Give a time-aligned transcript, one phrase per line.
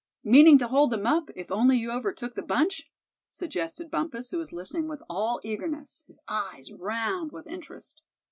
[0.23, 2.89] "Meaning to hold them up, if only you overtook the bunch?"
[3.29, 8.01] suggested Bumpus, who was listening with all eagerness, his eyes round with interest.